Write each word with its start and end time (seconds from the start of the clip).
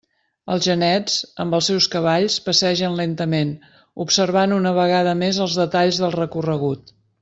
Els 0.53 0.61
genets, 0.67 1.17
amb 1.43 1.57
els 1.57 1.67
seus 1.71 1.87
cavalls 1.97 2.39
passegen 2.47 2.97
lentament, 3.03 3.55
observant 4.09 4.59
una 4.59 4.75
vegada 4.83 5.17
més 5.25 5.45
els 5.49 5.63
detalls 5.65 6.05
del 6.05 6.21
recorregut. 6.21 6.97